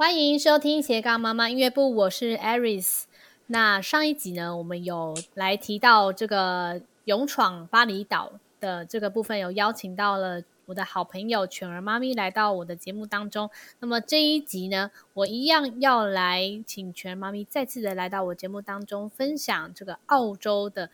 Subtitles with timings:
[0.00, 3.02] 欢迎收听斜杠妈妈音乐部，我是 Aris。
[3.48, 13.50] 那上一集呢，我们有来提到这个勇闯巴厘岛的这个部分，有邀请到了我的好朋友犬儿妈咪来到我的节目当中。
[13.80, 20.88] 那么这一集呢，我一样要来请犬儿妈咪再次的来到我节目当中，分享这个澳洲的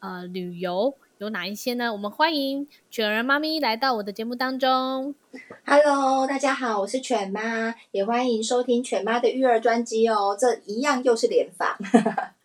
[0.00, 0.96] 呃旅游。
[1.18, 1.92] 有哪一些呢？
[1.92, 5.16] 我们欢迎犬儿妈咪来到我的节目当中。
[5.66, 10.36] Hello，大家好，我是犬妈，也欢迎收听犬妈的育儿专辑哦。
[10.38, 11.76] 这一样又是联访，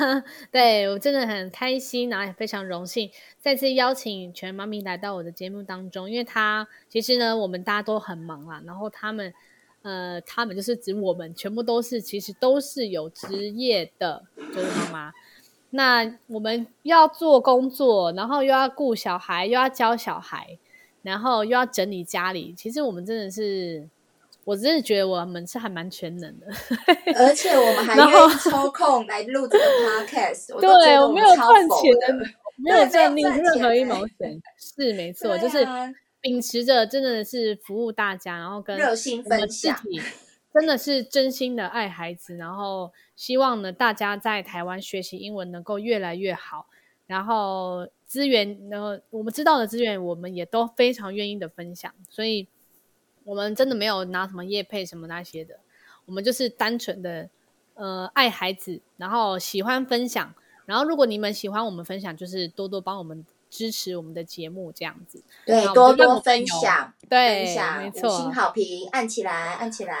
[0.50, 3.10] 对，我真的很开心，然后也非常荣幸
[3.42, 6.10] 再次邀请犬儿妈咪来到我的节目当中。
[6.10, 9.34] 因为她其实呢，我们大家都很忙啦，然后他们
[9.82, 15.12] 呃，他们就是指我们，全部都是其实都是有职业的，就是妈妈。
[15.76, 20.56] 那我们要做工作，然后又要顾小孩，又要教小孩，
[21.02, 22.54] 然后又要整理家里。
[22.56, 23.88] 其实我们真的是，
[24.44, 26.46] 我真的觉得我们是还蛮全能的。
[27.18, 30.54] 而且我们还愿意抽空来录这个 podcast。
[30.62, 34.40] 对，我没有赚钱，没有赚任何一毛钱。
[34.56, 35.66] 是没错，啊、就是
[36.20, 39.76] 秉持着真的是服务大家，然后跟热心分享。
[40.54, 46.68] 真的是真心的爱孩子，然后希望呢，大家在台湾学习英文能够越来越好。
[47.06, 51.92] 然后资源，然后我们知道的资源，我们也都非常愿意的分享。
[52.08, 52.46] 所以，
[53.24, 55.58] 我们真的没有拿什么业配什么那些的，
[56.06, 57.28] 我们就是单纯的
[57.74, 60.34] 呃爱孩子，然后喜欢分享。
[60.66, 63.26] 然后，如果你们喜欢我们分享，就是多多帮我们。
[63.54, 69.96] 支持我们的节目这样子，对，多多分享，对，分享，没错，五星好评，按起来，按起来，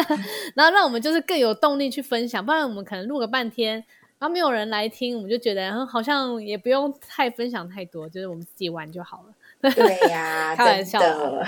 [0.56, 3.74] 然后让我们就是更有动力去分享，不然我们可能录个半天，
[4.18, 9.70] 然后没有人来听，我们就觉得好像也不用太分享太多，就是我们自己玩就好了。
[9.74, 10.98] 对呀、啊，开玩笑。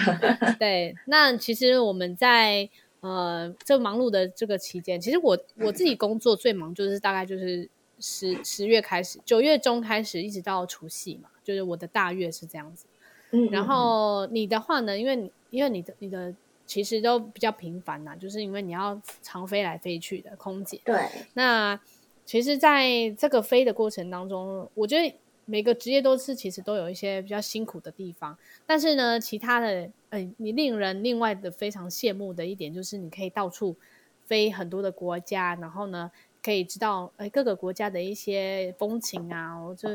[0.61, 2.69] 对，那其实我们在
[3.01, 7.67] 呃这忙碌的这个期间，其实我我自己工作最忙就是大概就是
[7.99, 11.31] 十十月开始，九月中开始，一直到除夕嘛。
[11.47, 12.87] 就是我的大月是这样子，
[13.31, 14.99] 嗯，然后你的话呢？
[14.99, 16.35] 因为你因为你的你的
[16.67, 20.81] 其实都比较频繁呐，就是因为你要常飞来飞去的空姐。
[20.85, 21.01] 对，
[21.35, 21.79] 那
[22.25, 25.15] 其实在这个飞的过程当中，我觉得
[25.45, 28.37] 每个职业都是其实都有一些比较辛苦的地方。
[28.67, 33.77] 但是呢，其他的，哎，你令人另外的非常羡慕的一点就是你可以到处
[34.25, 36.11] 飞很多的国家，然后呢。
[36.47, 39.89] 可以知道，哎，各个国家的一些风情啊，我就，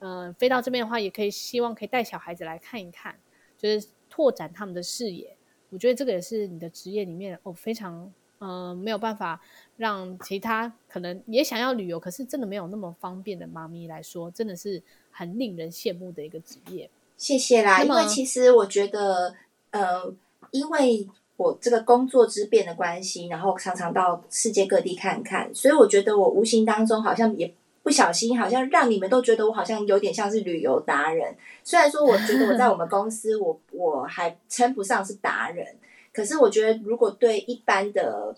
[0.00, 3.18] 嗯、呃，飞到这边的话，也可以希望可以带小孩子来看一看，
[3.56, 5.34] 就是拓展他们的视野。
[5.70, 9.40] 我觉得这个也是你的职业里面哦，非常，嗯、呃，没有办法
[9.78, 16.90] 让其他可能也想要旅游，可是真的没有那么方便的妈咪来说，真的是很令人羡慕的一个职业。
[17.16, 19.34] 谢谢啦，因为其实我觉得，
[19.70, 20.14] 呃，
[20.50, 21.08] 因为。
[21.36, 27.52] 我这个工作之变的关系，然后常常到世界各地看看，所以我觉得我无形当中好像也
[27.82, 31.36] 不小心，好像让你们都觉得我好像有点像是旅游达人。
[31.62, 35.76] 虽然说我觉得我在我们公司， 我我还称不上是达人，
[36.12, 38.34] 可是我觉得如果对一般的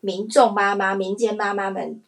[0.00, 2.00] 民众妈妈、民间妈妈们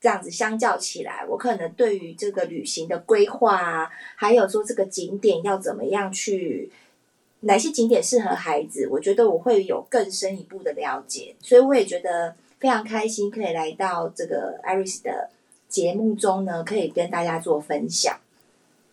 [0.00, 6.72] 这样子相较起来，我可能对于这个旅行的规划啊，还有说这个景点要怎么样去。
[7.42, 8.88] 哪些景点适合孩子？
[8.90, 15.30] 我觉得我会有更深一步的了解，所以我也觉得非常开心，可以来到这个 Iris 的
[15.68, 18.18] 节目中呢，可以跟大家做分享。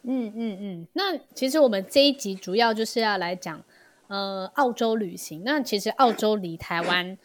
[0.03, 3.61] 嗯嗯嗯，那其实我们这一集主要就是要来讲，
[4.07, 5.43] 呃，澳洲旅行。
[5.43, 7.17] 那其实澳洲离台湾，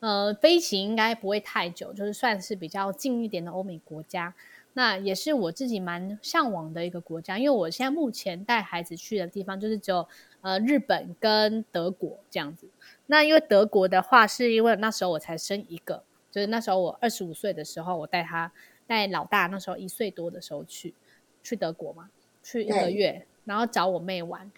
[0.00, 4.34] 呃，飞行应该不会太久，就是算是比较近一点的欧美国家。
[4.72, 10.08] 那也是我自己蛮向往的一个国家，因为我现在目前带孩子去的地方就是只有
[10.42, 12.68] 呃日本跟德国这样子。
[13.06, 18.52] 那因为德国的话，是因为那时候我才生一个，就是那时候我二十五岁的时候，我带他
[18.86, 20.94] 带老大那时候一岁多的时候去
[21.42, 22.10] 去德国嘛，
[22.42, 24.52] 去一个月，然后找我妹玩。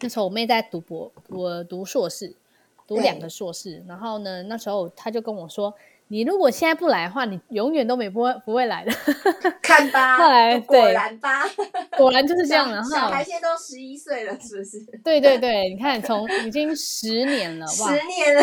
[0.00, 2.34] 那时候我妹在读博，我读硕士，
[2.86, 5.74] 读两个硕士，然后呢，那时候她就跟我说。
[6.12, 8.90] 你如果现在不来的话，你永远都没不会不会来的。
[9.62, 11.44] 看吧，后来果然吧，
[11.96, 12.90] 果然就是这样然后。
[12.90, 14.84] 小孩现在都十一岁了，是不是？
[15.04, 18.42] 对对对，你看，从已经十年了，哇，十年了，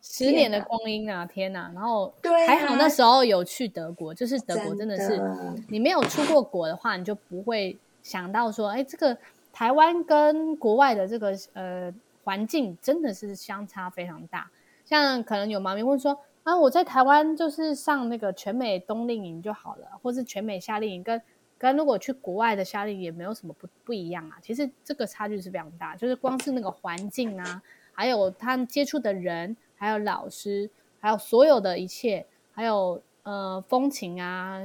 [0.00, 1.68] 十年的光阴啊，天哪！
[1.74, 2.14] 然后
[2.46, 5.20] 还好那时候有去德国，就是德国真的是，
[5.68, 9.18] 你没有出过国的话，你就不会想到说，哎，这个
[9.52, 11.92] 台湾跟国外的这个呃
[12.22, 14.48] 环境真的是相差非常大。
[14.84, 16.16] 像可能有妈咪会说。
[16.42, 21.20] 啊，我在台湾就是上那个全美冬令营就好了，或是全美夏令营，跟
[21.58, 24.38] 跟如果去国外的夏令营也没有什么不不一样啊。
[24.40, 34.60] 其实这个差距是非常大，就是光是那个环境啊，还有他接触的人，还有老师，还有所有的一切，还有呃风情啊、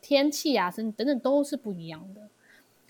[0.00, 2.22] 天气啊，等等等都是不一样的。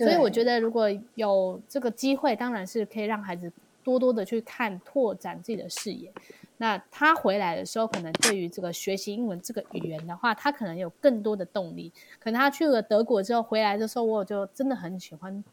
[0.06, 3.52] 所以我觉得如果有这个机会，当然是可以让孩子
[3.82, 6.12] 多多的去看，拓展自己的视野。
[6.60, 11.92] 那他回来的时候，可能对于这个学习英文这个语言的话，他可能有更多的动力。
[12.18, 15.44] 可能他去了德国之后回来的时候，我就真的很喜欢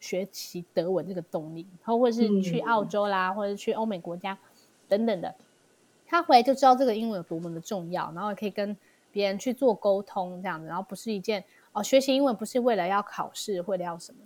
[0.00, 1.66] 学习德文这个动力。
[1.80, 4.38] 然后或者是去澳洲啦，嗯、或者去欧美国家
[4.88, 5.34] 等等的，
[6.06, 8.74] 他回来就知道这个英文有多么的重要，然后也可以跟
[9.12, 10.66] 别人去做沟通这样子。
[10.66, 14.18] 然后不是一件哦，学习英文不是为了要考试，为了要什么。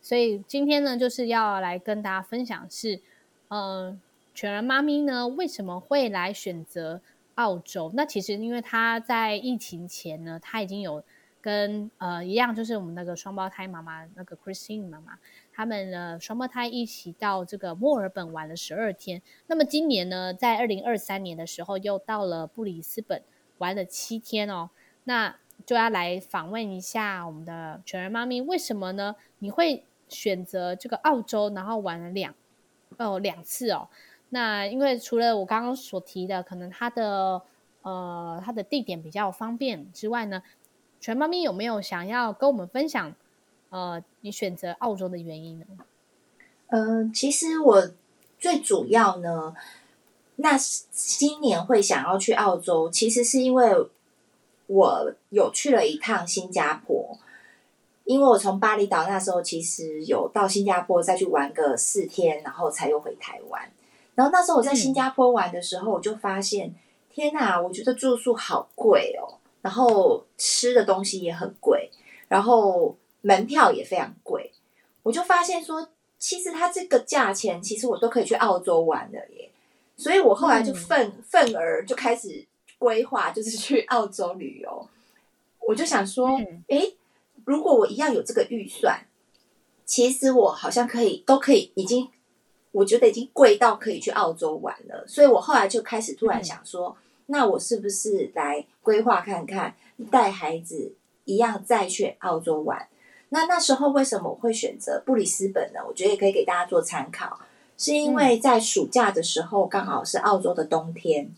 [0.00, 3.00] 所以今天呢，就是要来跟大家分享是，
[3.48, 3.98] 嗯、呃。
[4.34, 7.00] 全人妈咪呢，为什么会来选择
[7.34, 7.90] 澳洲？
[7.94, 11.02] 那其实因为她在疫情前呢，她已经有
[11.40, 15.18] 跟呃一样，就是我们那个双胞胎妈妈那个 Christine 妈妈，
[15.52, 19.20] 他们呢双胞胎一起到这个墨尔本玩了十二天。
[19.48, 23.22] 那么今年呢，在二零二三年的时候，又到了布里斯本
[23.58, 24.70] 玩了七天哦。
[25.04, 25.36] 那
[25.66, 29.16] 就要来访问一下我们的全人妈咪，为什么呢？
[29.40, 32.34] 你会选择这个澳洲，然后玩了两
[32.98, 33.88] 哦两次哦？
[34.34, 37.42] 那因为除了我刚刚所提的，可能它的
[37.82, 40.42] 呃它的地点比较方便之外呢，
[41.00, 43.14] 全妈咪有没有想要跟我们分享
[43.68, 45.66] 呃你选择澳洲的原因呢？
[46.68, 47.90] 嗯、其实我
[48.38, 49.54] 最主要呢，
[50.36, 53.86] 那今年会想要去澳洲，其实是因为
[54.68, 57.18] 我有去了一趟新加坡，
[58.04, 63.70] 因为我从巴厘岛那时候其实有到新加坡再去玩个四天，然后才又回台湾。
[64.14, 66.74] 然后那时候我在新加坡玩的时候，我就发现，嗯、
[67.10, 71.90] 天哪，我觉得住宿好贵哦，然后吃的东西也很贵，
[72.28, 74.52] 然后门票也非常贵。
[75.02, 75.88] 我就发现说，
[76.18, 79.50] 其实它这个价钱，其实我都可以去澳洲玩的耶。
[79.96, 82.46] 所以我后来就愤愤、嗯、而就开始
[82.78, 84.88] 规划，就是去澳洲旅游。
[85.66, 86.94] 我就想说，嗯、诶，
[87.46, 89.06] 如果我一样有这个预算，
[89.86, 92.10] 其实我好像可以，都可以已经。
[92.72, 96.96] 我觉得已经贵到可以去澳洲玩了，所以我后来就开始突然想说，嗯、
[97.26, 99.74] 那我是不是来规划看看，
[100.10, 100.94] 带孩子
[101.26, 102.88] 一样再去澳洲玩？
[103.28, 105.80] 那那时候为什么我会选择布里斯本呢？
[105.86, 107.38] 我觉得也可以给大家做参考，
[107.76, 111.30] 是因为在暑假的时候刚好是澳洲的冬天。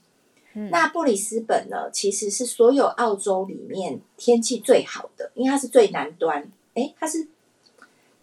[0.55, 7.29] 嗯、那布里斯本呢，其实是所有澳洲里面天气最好的，因为它是最南端，诶，它是。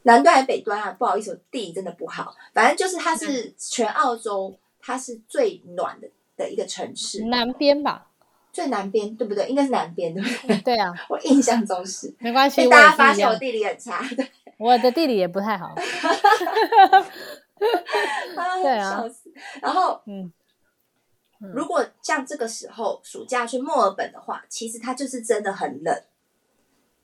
[0.04, 0.92] 南端还是北端啊？
[0.98, 2.34] 不好意思，我地理真的不好。
[2.54, 7.26] 反正就是它是全澳洲，它是最暖的的一个城市。
[7.26, 8.08] 南边吧，
[8.52, 9.48] 最南边对不对？
[9.48, 10.58] 应该是南边对不对？
[10.62, 12.14] 对啊， 我印象中是。
[12.20, 14.04] 没关系，大家发现我地理很差。
[14.16, 14.28] 对，
[14.58, 15.76] 我的地理也不太好。
[18.64, 18.98] 对啊。
[18.98, 19.32] 笑死。
[19.62, 20.32] 然后，嗯，
[21.54, 26.04] 如果像这个时候暑假去墨尔本的话，其实它就是真的很冷。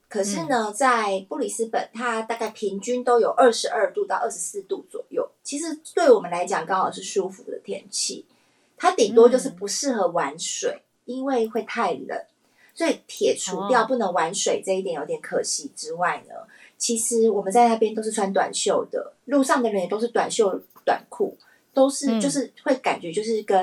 [0.10, 5.30] 可是呢，在布里斯本，它大概平均都有二十二度到二十四度左右。
[5.44, 8.26] 其实对我们来讲，刚好是舒服的天气。
[8.78, 12.18] 它顶多就是不适合玩水，因为会太冷。
[12.74, 16.36] 所以撇除掉不能玩水这一点有点可惜之外呢，
[16.78, 21.36] 其实我们在那边都是穿短袖的，路上的人也都是短袖短裤，
[21.74, 23.62] 都是就是会感觉就是跟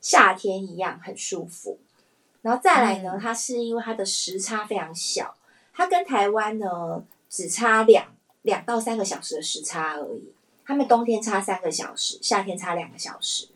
[0.00, 1.78] 夏天一样很舒服。
[2.40, 5.34] 然后再来呢，它是因为它的时差非常小。
[5.76, 8.06] 它跟台湾呢只差两
[8.42, 10.32] 两到三个小时的时差而已，
[10.64, 13.48] 他们冬天差三个小时，夏天差两个小时，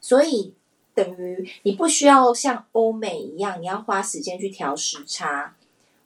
[0.00, 0.52] 所以
[0.92, 5.54] 等于你不需要像欧美一样，你要花时间去调时差。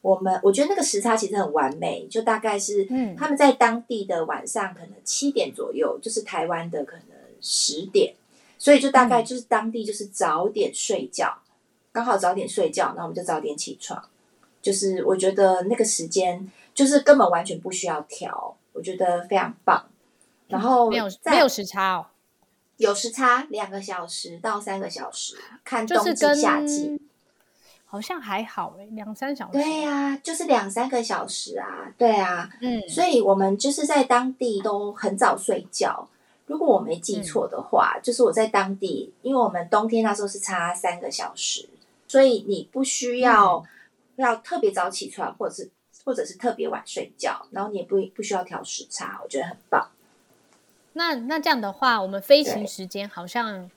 [0.02, 2.85] 我们我觉得那个时差其实很完美，就大概是
[3.17, 8.14] 他们在当地的晚上可能七点左右，就是台湾的可能十点，
[8.59, 11.38] 所以就大概就是当地就是早点睡觉，
[11.93, 14.05] 刚好早点睡觉，那我们就早点起床。
[14.62, 19.85] 就是我觉得那个时间就是根本完全不需要调，我觉得非常棒。
[20.47, 22.07] 然后没有没有时差哦，
[22.76, 27.00] 有时差两个小时到三个小时，看冬季夏季，
[27.87, 29.52] 好像还好诶，两三小时。
[29.52, 36.09] 对呀，就是两三个小时啊，对啊，嗯，所以我们就是在当地都很早睡觉。
[36.47, 41.69] 如果我没记错的话，嗯，就是我在当地，因为我们冬天那时候是差三个小时，
[42.07, 43.57] 所以你不需要。
[43.57, 43.69] 嗯
[44.16, 45.71] 要特别早起床，或者是
[46.04, 49.90] 或者是特别晚睡觉，然后你也不不需要调时差，我觉得很棒。
[50.95, 53.71] 那那这样的话，我们飞行时间好像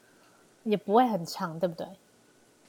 [0.64, 1.88] 也不会很长，对，不对？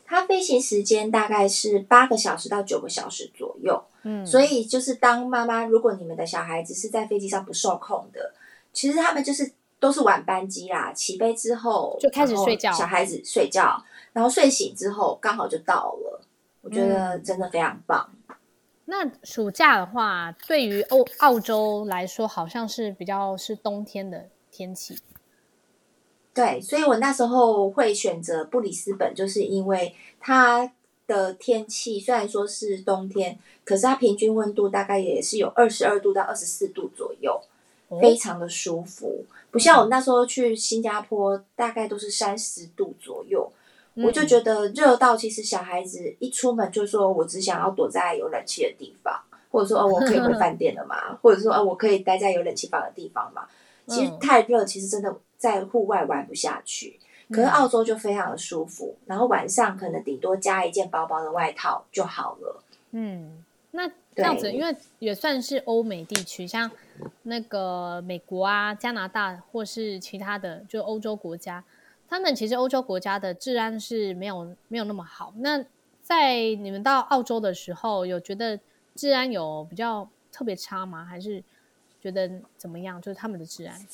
[0.05, 3.83] 它飞行时间大概是八个小时到九个小时左右。
[4.05, 8.33] 嗯，所以就是当妈妈，如果你们的小孩子是在飞机上不受控的，
[8.73, 13.83] 其实他们就是都是晚班机啦，起飞之后就开始睡觉，小孩子睡觉，
[14.13, 16.21] 然后睡醒之后刚好就到了，
[16.67, 18.11] 我觉得真的非常棒。
[18.29, 18.35] 嗯、
[18.87, 24.99] 那暑假的话，对于澳澳洲来说，好像是比较是冬天的天气。
[26.35, 30.73] 对，所以我那时候会选择布里斯本，就是因为它
[31.07, 37.41] 的天气虽然说是冬天，可是它平均温度大概也是有二十二度到二十四度左右，
[38.01, 39.25] 非常的舒服。
[39.53, 43.51] 不像我那时候去新加坡，大概都是三十度左右，
[44.05, 53.47] 我就觉得热到其实小孩子一出门就说我只想要躲在有冷气的地方，或者说哦我可以回 饭店了嘛，或者说哦我可以待在有冷气房的地方嘛。
[53.87, 56.99] 其实太热，其实真的在户外玩不下去。
[57.29, 62.63] 可是澳洲就非常的舒服，然后晚上可能顶多加一件薄薄的外套就好了。
[62.93, 66.71] 嗯，那这样子，因为也算是欧美地区，像
[67.25, 71.63] 那个美国啊、加拿大或是其他的就欧洲国家，
[72.09, 75.33] 他们其实欧洲国家的治安是没有没有那么好。
[75.39, 75.65] 那
[76.03, 78.59] 在你们到澳洲的时候，有觉得
[78.95, 81.05] 治安有比较特别差吗？
[81.05, 81.43] 还是
[82.01, 83.03] 觉得怎么样？
[83.03, 83.87] 就是他们的治安？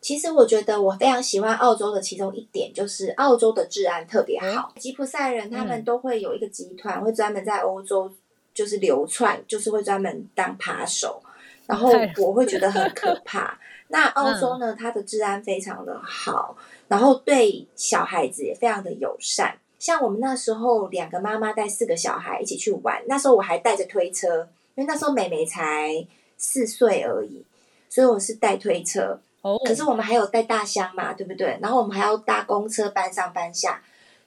[0.00, 4.72] 其实我觉得我非常喜欢澳洲的其中一点，就是澳洲的治安特别好。
[4.76, 8.10] 吉普赛人他们都会有一个集团，会专门在欧洲
[8.54, 11.22] 就是流窜，就是会专门当扒手。
[11.66, 13.58] 然后我会觉得很可怕。
[13.90, 16.56] 那澳洲呢，它的治安非常的好，
[16.88, 19.58] 然后对小孩子也非常的友善。
[19.78, 26.06] 像我们那时候两个妈妈带四个小孩一起去玩，那时候我还带着推车，因为那时候妹妹才
[26.36, 27.44] 四岁而已，
[27.88, 29.20] 所以我是带推车。
[29.42, 31.58] 哦可是我们还有带大箱嘛，对不对？
[31.62, 33.82] 然后我们还要搭公车搬上搬下，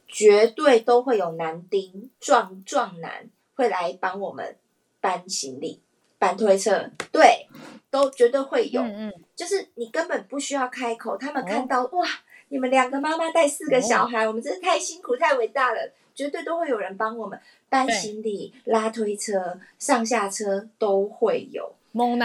[0.07, 4.57] 绝对都会有男丁壮壮男会来帮我们
[4.99, 5.82] 搬行李、
[6.23, 7.47] 搬推车，对，
[7.91, 8.81] 都绝对会有。
[8.81, 12.07] 嗯嗯，就是你根本不需要开口，他们看到哇，
[12.47, 17.37] 你们两个妈妈带四个小孩，我们真是太辛苦、太伟大了，绝对都会有人帮我们
[17.67, 21.73] 搬行李、拉推车、上下车都会有。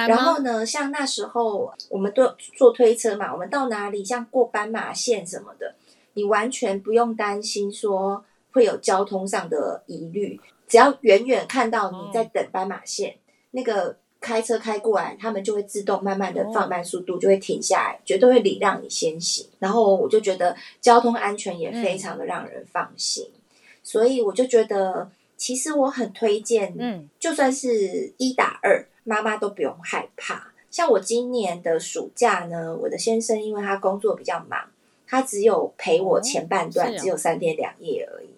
[0.07, 2.27] 然后呢，像那时候我们都
[2.57, 5.75] 坐推车嘛，我们到哪里，像过斑马线什么的，
[6.15, 13.17] 你完全不用担心说会有交通上的疑虑，只要远远看到你在等斑马线，哦、
[13.53, 19.47] 那个开车开过来，他们就会自动慢慢的放慢速度，就会停下来，绝对会礼让你先行。
[19.59, 23.41] 然后我就觉得交通安全也非常的让人放心，嗯、
[23.83, 28.87] 所以我就觉得其实我很推荐，嗯，就算是一打二。
[29.05, 30.53] 妈妈都不用害怕。
[30.71, 34.69] 像我今年的暑假呢，我的先生因为他工作比较忙，
[35.07, 38.29] 他只有陪我前半段，只有三天两夜而已。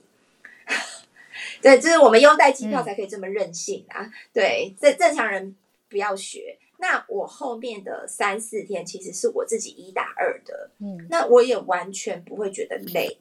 [1.63, 4.03] 对，就是我们优待机票才可以这么任性啊！
[4.03, 5.55] 嗯、对，这正常人
[5.89, 6.59] 不要学。
[6.79, 13.19] 那我后面的三四天其实是我自己一打二的，嗯，那我也完全不会觉得累，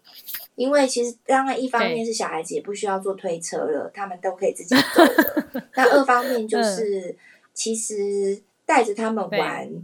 [0.55, 5.63] 因为其实当然一方面是小孩子也不需要坐推车了，他们都可以自己走了。
[5.75, 7.15] 那二方面就是。
[7.51, 9.81] 其实带着他们玩，对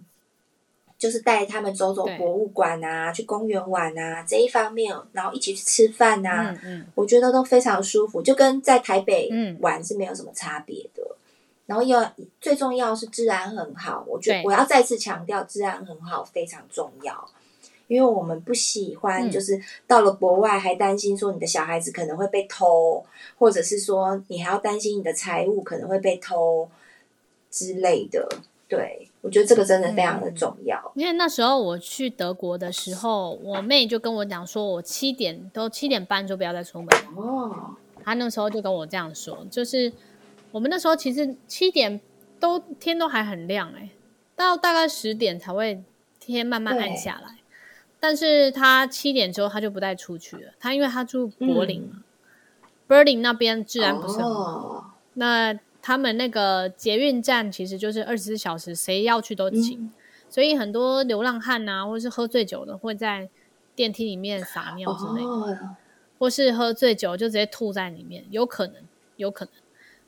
[1.06, 11.04] 就是带他们走走博物馆啊，去公园玩啊，这一方面，然后一起去吃饭啊，嗯嗯、我觉得都非常舒服，就跟在台北玩是没有什么差别的。
[11.04, 11.16] 嗯、
[11.68, 17.30] 然后要最重要是治安很好，我觉得我要再次强调，治安很好非常重要，
[17.88, 23.06] 因为我们不喜欢就是到了国外还担心说你的小孩子可能会被偷，
[23.38, 26.68] 或者是说你还要担心你的财物可能会被偷。
[27.52, 28.28] 之类的，
[28.68, 30.80] 对，我觉得这个真的非常的重要。
[30.96, 36.88] 嗯，因为那时候我去德国的时候，我妹就跟我讲说，我七点都七点半就不要再出门。
[37.16, 39.92] 哦，她那时候就跟我这样说，就是
[40.52, 42.00] 我们那时候其实七点
[42.40, 43.90] 都天都还很亮，欸，
[44.36, 45.84] 到大概十点才会
[46.20, 47.40] 天慢慢暗下来。
[48.00, 52.04] 但是她七点之后她就不带出去了，她因为她住柏林嘛，
[52.86, 55.60] 柏林，嗯、那边治安不是很好，哦，那。
[55.88, 59.92] 他们那个捷运站其实就是二十四小时，谁要去都行，嗯、
[60.28, 63.30] 所以很多流浪汉啊，或是喝醉酒的会在
[63.76, 65.76] 电梯里面撒尿之类的，哦、
[66.18, 68.78] 或是喝醉酒就直接吐在里面，有可能，
[69.18, 69.54] 有可能。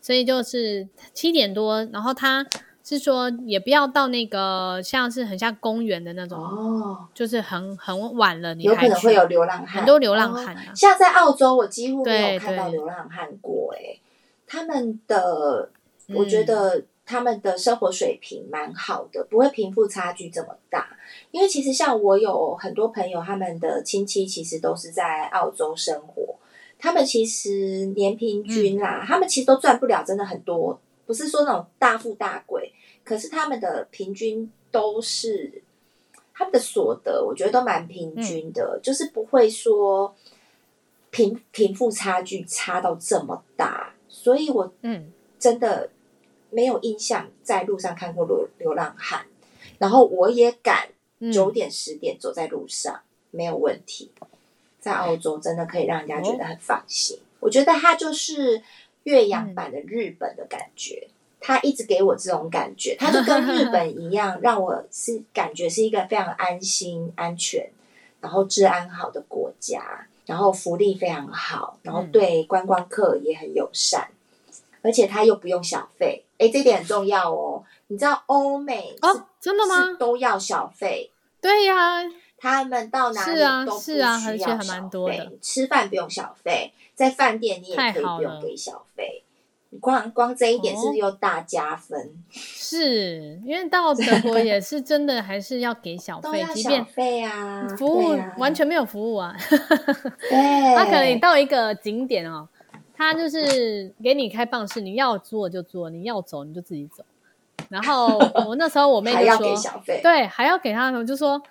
[0.01, 2.43] 所以就是七点多，然后他
[2.83, 10.63] 是说也不要到那个像是很像公园的那种，哦，就是很很晚了，你还有可能会有流浪汉，很多流浪汉、啊。
[10.69, 10.73] 哦。
[10.73, 13.99] 像在澳洲，我几乎没有看到流浪汉过、欸，哎。
[14.47, 15.69] 他们的，
[16.15, 20.97] 我觉得他们的生活水平蛮好的，嗯、不会贫富差距这么大。
[21.31, 26.35] 因为其实像我有很多朋友，他们的亲戚其实都是在澳洲生活，
[26.79, 32.73] 他们其实年平均啦，嗯、他们其实都赚不了真的很多，不是说那种大富大贵，
[33.03, 35.61] 可是他们的平均都是
[36.33, 40.15] 他们的所得我觉得都蛮平均的，嗯、就是不会说
[41.09, 43.93] 贫贫富差距差到这么大，
[44.27, 45.13] 所以我嗯。
[45.39, 45.91] 真的
[46.49, 49.23] 没有印象在路上看过流流浪汉，
[49.77, 50.89] 然后我也敢
[51.31, 54.11] 九点十点走在路上、嗯、没有问题，
[54.79, 58.63] 在澳洲真的可以让人家觉得很放心，哦、我觉得它就是
[59.03, 61.07] 岳阳版的日本的感觉。
[61.07, 67.69] 嗯 他一直给我这种感觉，他就跟日本一样，让我是感觉是一个非常安心、安全，
[68.19, 74.16] 然后治安好的国家，然后福利非常好，然后对观光客也很友善，嗯、
[74.87, 77.61] 而且他又不用小费，哎，这点很重要哦。
[77.87, 79.93] 你知道欧美哦，真的吗？
[79.99, 81.11] 都要小费？
[81.41, 82.03] 对呀、啊，
[82.37, 85.33] 他们到哪里都不需要小费，是啊是啊、而且还蛮多的。
[85.41, 89.23] 吃饭不用小费，在饭店你也可以不用给小费。
[89.81, 91.99] 光光这一点是不是又大加分？
[91.99, 99.35] 哦、是因为到德国也是真的，还是要给小费， 小费啊，服务、啊、完全没有服务啊。
[100.29, 102.47] 对，他可能你到一个景点哦，
[102.97, 107.05] 他就是给你开放式，你要做就做，你要走你就自己走。
[107.69, 111.41] 然后 我那时候我妹就说，还要给小费，对，还要给他，我就说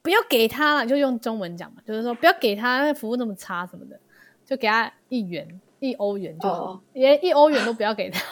[0.00, 3.98] 不要给他了，就用中文讲嘛，就是说不要给他，那服务那么差什么的，
[4.46, 5.60] 就给他一元。
[5.82, 7.24] 一欧元就好，连、oh.
[7.24, 8.22] 一欧元都不要给他，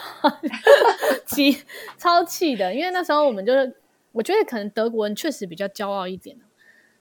[1.27, 1.57] 气
[1.97, 2.73] 超气的。
[2.73, 3.75] 因为那时候我们就是，
[4.13, 6.37] 我觉得可能德国人确实比较骄傲一点。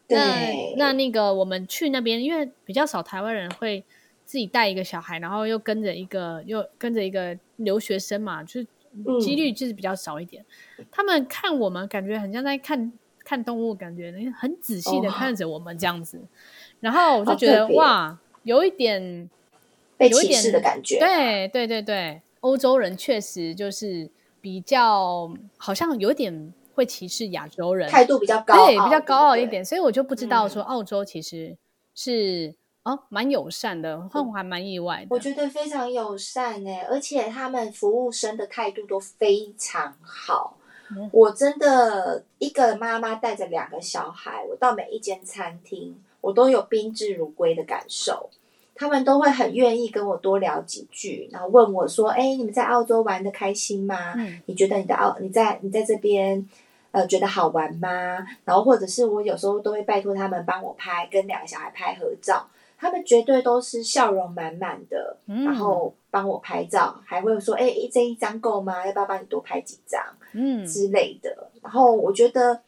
[0.09, 0.19] 对
[0.77, 3.85] 那那那个我们去那边，因为比较少台湾人会
[4.31, 8.67] 自己带一个小孩，然后又跟着一个又跟着一个留学生嘛，就是
[9.21, 10.45] 几率就是比较少一点。
[10.79, 12.93] 嗯、他们看我们，感觉很像在看
[13.25, 16.19] 看动物，感觉很仔细的看着我们这样子。
[16.19, 16.27] Oh.
[16.79, 19.29] 然后我就觉得哇，有一点。
[19.97, 24.09] 被歧视的感觉，对对对对，欧洲人确实就是
[24.41, 31.55] 比较，好像有点会歧视亚洲人，态度比较高，对，比较高傲一点，所以我就不知道说澳洲其实
[31.95, 35.07] 是、嗯、哦蛮友善的，我还蛮意外的。
[35.11, 40.57] 我觉得非常友善哎，而且他们服务生的态度都非常好。
[40.91, 48.31] 嗯、我真的一个妈妈带着两个小孩，我到每一间餐厅，我都有宾至如归的感受。
[48.75, 54.15] 他们都会很愿意跟我多聊几句，然后问我说：“哎，你们在澳洲玩的开心吗？
[54.17, 56.49] 嗯、你觉得你的澳你在你在这边，
[56.91, 62.49] 呃，觉得好玩吗？”然后或者是我有时候都会拜托他们帮我拍跟两个小孩拍合照，
[62.81, 68.87] 他们绝对都是笑容满满的，嗯、然后帮我拍照，还会说：“哎，这一张够吗？
[68.87, 71.51] 要不要帮你多拍几张？”嗯之类的。
[71.63, 72.59] 然后我觉得，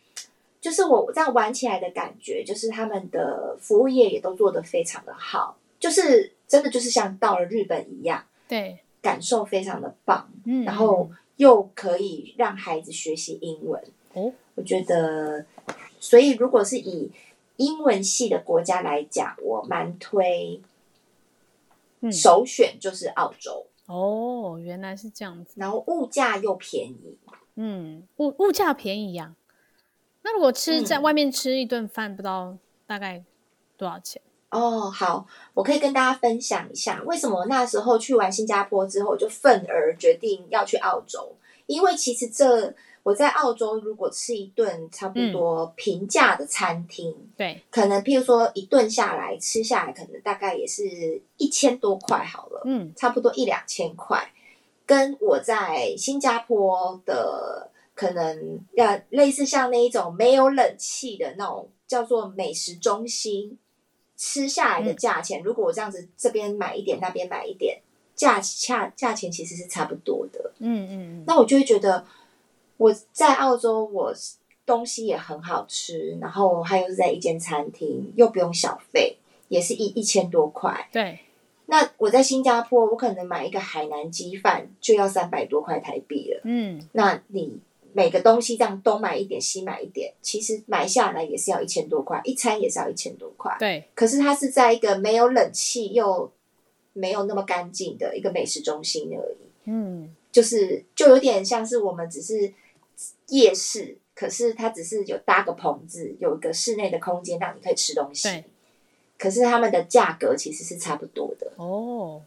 [0.61, 5.57] 就是我这样玩起来的感觉，就是他们的服务业也都做得非常的好。
[5.81, 15.45] 就是真的，就是像到了日本一样，对，感受非常的棒，嗯，然后又可以让孩子学习英文，哦，我觉得，
[15.99, 17.11] 所以如果是以
[17.57, 20.61] 英文系的国家来讲，我蛮推，
[22.01, 23.67] 嗯，首选就是澳洲。
[23.87, 27.19] 哦，原来是这样子，然后物价又便宜，
[27.57, 29.37] 嗯，物物价便宜呀，啊。
[30.23, 33.23] 那如果吃在外面吃一顿饭，不知道大概
[33.77, 34.23] 多少钱？
[34.51, 41.35] 哦，好，我可以跟大家分享一下，为什么那时候去完新加坡之后，就愤而决定要去澳洲。
[41.67, 54.33] 因为其实这我在澳洲如果吃一顿差不多平价的餐厅，嗯、对，可能譬如说一顿下来吃下来，可能大概也是一千多块好了，嗯，差不多一两千块，
[54.87, 63.59] 跟我在新加坡的可能要类似像那一种没有冷气的那种叫做美食中心。
[64.15, 67.81] 吃下来的价钱，嗯、如果我这样子这边买一点，那边买一点，
[68.15, 70.53] 价价价钱其实是差不多的。
[70.61, 71.25] 嗯嗯嗯。
[71.27, 72.07] 那我就会觉得
[72.83, 74.13] 我在澳洲，我
[74.67, 79.17] 东西也很好吃，然后还有是在一间餐厅，又不用小费，
[79.49, 80.89] 也是一一千多块。
[80.93, 81.21] 对。
[81.67, 86.41] 那我在新加坡，我可能买一个海南鸡饭就要三百多块台币了。
[86.45, 86.81] 嗯。
[86.93, 87.61] 那你？
[87.95, 93.55] 每个东西这样东买一点西买一点，其实买下来也是要一千多块，一餐也是要一千多块。
[93.59, 96.33] 对，可是它是在一个没有冷气又
[96.95, 99.45] 没有那么干净的一个美食中心而已。
[99.67, 102.51] 嗯，就是就有点像是我们只是
[103.29, 108.29] 夜市，可是它只是有搭个棚子，有一个室内的空间让你可以吃东西。
[108.29, 108.45] 对，
[109.19, 111.53] 可是他们的价格其实是差不多的。
[111.57, 112.23] 哦，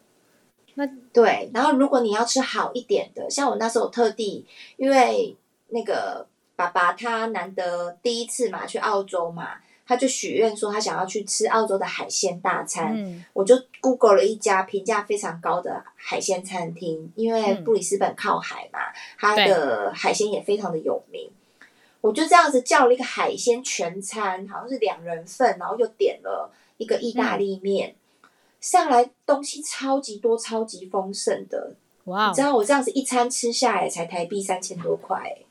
[0.75, 1.49] 那对。
[1.53, 4.45] 然后如果你要吃好一点的，像我那时候特地
[4.77, 5.35] 因为。
[5.69, 12.93] 那个爸爸他难得第一次嘛去澳洲嘛，他就许愿说他想要去吃澳洲的海鲜大餐。
[12.95, 18.79] 嗯、我就 Google 了一家评价非常高的海鲜餐厅，因为布里斯本靠海嘛，
[19.17, 21.29] 它的海鲜也非常的有名。
[21.59, 21.67] 嗯、
[22.01, 31.75] 我就这样子叫了一个海鲜全餐，好像是两人份，然后又点了一个意大利面，嗯、上来东西超级多、超级丰盛的。
[32.05, 32.27] 哇！
[32.27, 35.44] 你知道我这样子一餐吃下来才台币三千多块，哇！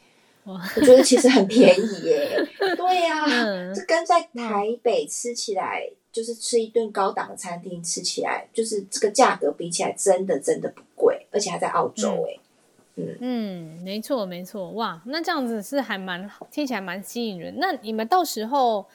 [0.45, 2.47] 我觉得其实很便宜耶。
[2.77, 12.37] 对呀、啊，嗯、这跟在台北吃起来，就是吃一顿高档的餐厅吃起来，就是这个价格比起来，真的真的不贵，而且还在澳洲哎。
[12.37, 12.41] 嗯
[12.97, 17.57] 嗯嗯，没错没错，哇，那这样子是还蛮听起来蛮吸引人。
[17.59, 18.87] 那你们到时候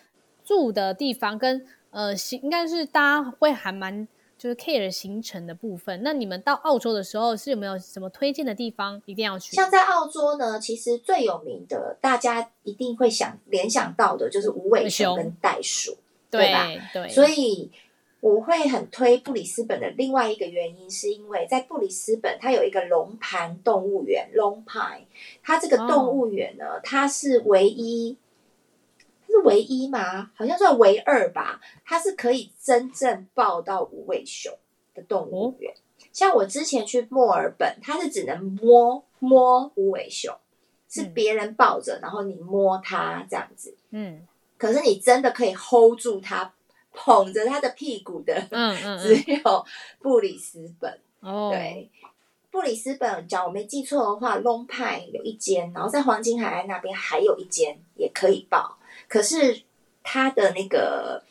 [0.46, 4.08] 住的地方跟呃行，应该是大家会还蛮
[4.39, 6.02] 就是 care 行程的部分。
[6.02, 9.56] 那你们到澳洲的时候是有没有什么推荐的地方一定要去？
[9.56, 15.97] 像在澳洲呢，其实最有名的，大家一定会想联想到的就是无尾熊跟袋鼠，
[16.32, 16.65] 对吧？
[16.91, 17.69] 对，所以。
[18.21, 25.06] 我会很推布里斯本的另外一个原因，是因为在布里斯本，它有一个龙盘动物园 （Long Pine）。
[25.41, 28.29] 它这个动物园呢，哦、它是唯一，它
[29.30, 30.32] 是唯一吗？
[30.36, 31.62] 好像算唯二吧。
[31.86, 34.52] 它是可以真正抱到无尾熊
[34.94, 35.72] 的动物园。
[35.72, 35.78] 哦、
[36.12, 40.36] 像我之前去墨尔本，它是只能摸摸无尾熊，
[40.89, 43.76] 是别人抱着，然后你摸它这样子。
[43.92, 46.54] 嗯，可是你真的可以 hold 住它。
[46.92, 49.65] 捧着他的屁股的，嗯嗯，只有
[50.02, 51.00] 布里斯本。
[51.20, 51.89] 哦，对，
[52.50, 58.79] 布里斯本，假如我没记错的话，Long Pine 有一间，然后在黄金海岸那边还有一间也可以抱。
[59.10, 59.63] 可是
[60.02, 61.22] 它的那个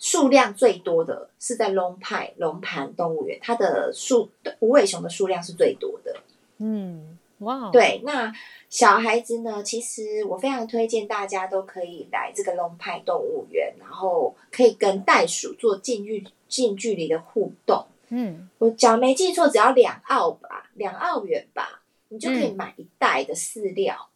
[0.00, 6.16] 数量最多的是在 Long Pine 龙盘动物园，它的数无尾熊的数量是最多的。
[6.58, 8.32] 嗯，哇，对，那。
[8.68, 17.86] 小孩子呢，其实我非常推荐大家都可以来这个龙派动物园，然后可以跟袋鼠做近距近距离的互动。
[18.08, 24.08] 嗯，我脚没记错，只要两澳吧，两澳元吧，你就可以买一袋的饲料。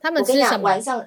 [0.00, 0.62] 他们吃什么？
[0.62, 1.04] 晚上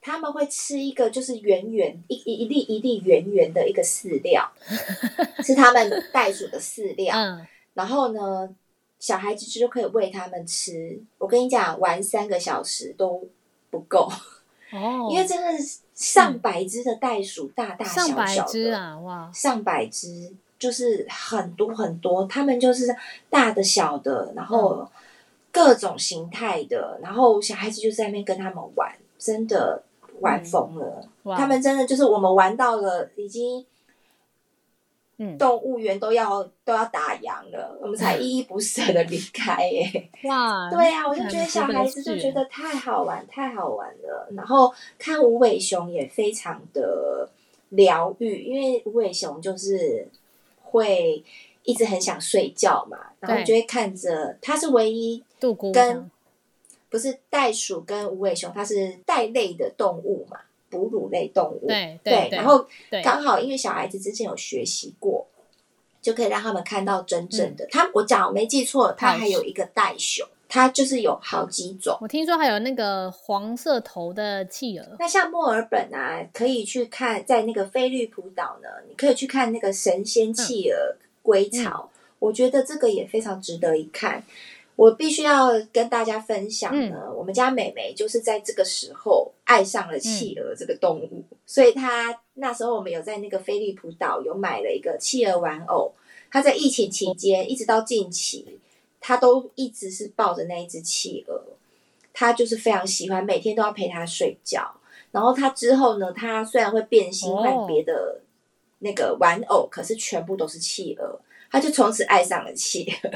[0.00, 4.50] 他们会吃一个，就是圆圆一一一粒一粒圆圆的一个饲料，
[5.42, 7.14] 是他们袋鼠的饲料。
[7.16, 8.54] 嗯，然后呢？
[9.00, 13.26] 小孩子就可以喂他们吃，我跟你讲，玩三个小时都
[13.70, 14.06] 不够。
[14.72, 22.94] 哦，因为真的是上百只的袋鼠，嗯、大大小小的，上百只啊，哇，上百只就是很多很多，他们就是
[23.30, 24.86] 大的小的，然后
[25.50, 29.82] 各种形态的，然后小孩子就在那边跟他们玩，真的
[30.20, 33.64] 玩疯了，嗯、他们真的就是我们玩到了已经。
[35.38, 40.08] 动物园都要都要打烊了，我们才依依不舍的离开耶。
[40.24, 44.28] 哇，对呀、啊，我就觉得小孩子就觉得太好玩，太好玩了。
[44.34, 47.28] 然后看无尾熊也非常的
[47.68, 50.08] 疗愈，因为无尾熊就是
[50.62, 51.22] 会
[51.64, 55.22] 一直很想睡觉嘛，然后就会看着它是唯一
[55.70, 56.10] 跟
[56.90, 60.40] 不是袋鼠跟无尾熊，它是袋类的动物嘛。
[60.72, 62.64] 哺乳类动物，对对，对，然后
[63.02, 65.26] 刚好因为小孩子之前有学习过，
[66.00, 67.66] 就可以让他们看到真正的。
[67.72, 71.98] 他我讲我没记错，他还有一个袋熊，它就是有好几种。
[72.00, 74.96] 我听说还有那个黄色头的企鹅。
[75.00, 84.22] 那像墨尔本啊，可以去看，在那个菲律普岛呢，你可以去看那个神仙企鹅归巢，我觉得这个也非常值得一看。
[84.80, 95.92] 我必须要跟大家分享呢，嗯、我们家美眉就是在这个时候爱上了企鹅这个动物，嗯、所以她那时候我们有在那个菲利普岛有买了一个企鹅玩偶。
[96.30, 98.58] 她在疫情期间一直到近期，
[99.02, 101.42] 她都一直是抱着那一只企鹅，
[102.14, 104.80] 她就是非常喜欢，每天都要陪它睡觉。
[105.10, 108.22] 然后她之后呢，她虽然会变心换别的
[108.78, 111.20] 那个玩偶，可是全部都是企鹅。
[111.50, 113.10] 他就从此爱上了企鹅，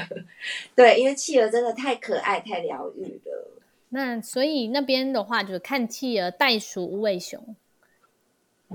[0.75, 3.51] 对，因为企鹅真的太可爱、太疗愈了。
[3.89, 7.55] 那所以那边的话，就是看企鹅、袋鼠、无尾熊，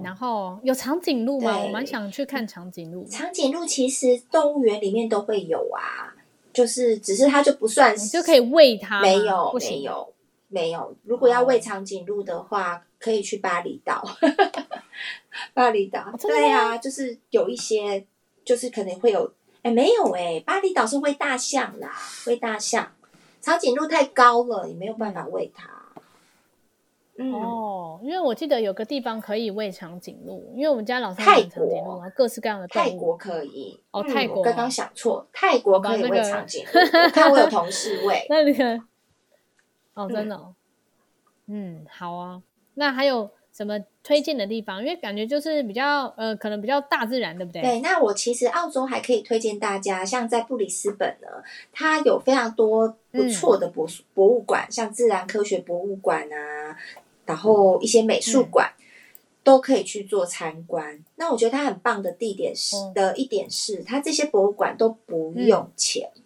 [0.02, 1.60] 然后有长颈鹿吗？
[1.62, 3.04] 我蛮想去看长颈鹿。
[3.04, 6.14] 长颈鹿其实动物园里面都会有啊，
[6.54, 9.02] 就是只是它就不算是，就可以喂它。
[9.02, 10.14] 没有，没有，
[10.48, 10.96] 没有。
[11.04, 14.02] 如果要喂长颈鹿的话，哦、可以去巴厘岛。
[15.52, 18.06] 巴厘岛，哦、对啊，就是有一些，
[18.42, 19.30] 就是可能会有。
[19.62, 21.92] 哎，没有哎，巴厘岛是喂大象啦，
[22.26, 22.92] 喂大象。
[23.40, 25.68] 长颈鹿太高了，也没有办法喂它。
[27.16, 32.88] 嗯、哦，因为我记得有个地方可以喂长颈鹿，因为我们家老三养长颈鹿，然后各式各样的动物。
[32.88, 34.38] 泰国可以哦，泰国。
[34.38, 36.80] 我刚刚想错，泰国可以喂长颈鹿。
[36.80, 38.26] 我看我有同事喂。
[38.30, 38.82] 那个
[39.94, 40.54] 哦，真的、哦。
[41.46, 42.42] 嗯，好啊。
[42.74, 43.30] 那还有。
[43.52, 44.80] 什么推荐的地方？
[44.80, 47.60] 因为感觉就是比较呃，可能比较大自然，对不对？
[47.60, 51.28] 对，那我其实澳洲还可以推荐大家，像在布里斯本呢，
[51.72, 56.76] 它有非常多不错的博博物馆，嗯、像自然科学博物馆啊，
[57.26, 58.84] 然后一些美术馆、嗯、
[59.42, 61.04] 都可以去做参观。
[61.16, 66.10] 那我觉得它很棒的地点是、嗯、的一点是，它这些博物馆都不用钱。
[66.14, 66.22] 嗯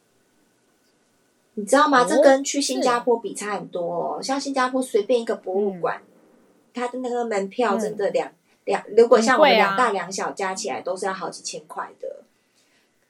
[1.57, 2.05] 你知道吗？
[2.05, 4.21] 这跟去新加坡比差很多哦。
[4.21, 6.03] 像新加坡随便一个博物馆，
[6.75, 8.31] 它的那个门票真的两
[8.67, 12.25] 两，如果像我们两大两小加起来都是要好几千块的。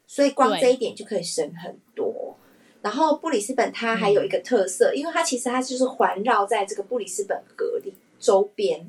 [0.06, 2.36] 所以光这一点就可以省很多。
[2.82, 8.88] 然后布里斯本它还有一个特色，因为它其实它就是环绕在这个布里斯本隔离周边，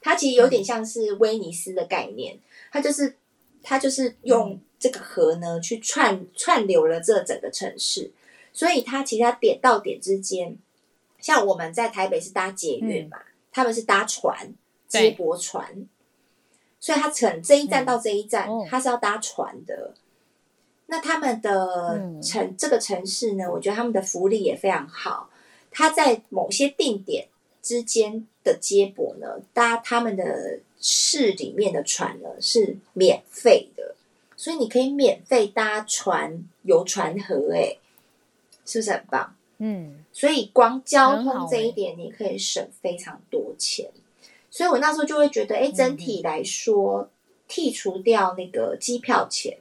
[0.00, 2.38] 它其实有点像是威尼斯的概念，
[2.70, 3.16] 它就是
[3.62, 8.12] 它就是用这个河呢去串串流了这整个城市。
[8.52, 10.58] 所以它其他点到点之间，
[11.18, 14.52] 像我们在台北是搭捷运嘛，嗯、他们是搭船
[14.88, 15.86] 接驳船，
[16.80, 19.94] 所以他乘这一站到这一站，嗯、它是要搭船的。
[20.86, 25.30] 那他们的城、嗯、这个城市呢，我觉得他们的福利也非常好。
[25.70, 27.28] 他在某些定点
[27.62, 33.94] 之间的接驳呢，搭他们的市里面的船呢是免费的，
[34.36, 37.78] 所以你可以免费搭船游船河、欸，诶。
[38.64, 39.34] 是不是很棒？
[39.64, 43.86] 嗯，所以光交通这一点，你可以省非常多钱。
[43.86, 43.92] 欸、
[44.50, 47.08] 所以我那时候就会觉得，哎、欸，整体来说，
[47.48, 49.58] 剔除掉那个机票钱，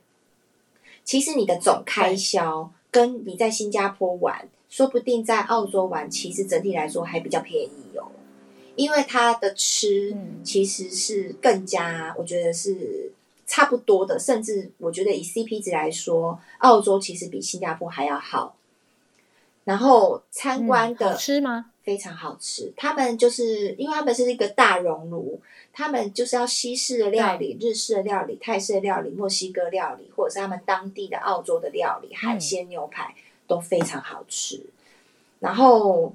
[1.04, 8.10] 其实你的总开销跟你在新加坡玩，说不定在澳洲玩，其实整体来说还比较便宜哦。
[8.76, 13.12] 因为它的吃其实是更加，我觉得是
[13.46, 18.56] 差不多的，甚至我觉得以 CP 值来说，澳洲其实比新加坡还要好。
[19.72, 21.72] 然后参观的、吃吗？
[21.82, 22.74] 非常好吃。
[22.76, 25.40] 他们就是因为他们是一个大熔炉，
[25.72, 33.16] 他们就是要西式的料理、日式的料理、泰式的料理、墨西哥料理，或者是他们当地的澳洲的料理，海鲜牛排
[33.48, 34.62] 都非常好吃。
[35.40, 36.14] 然后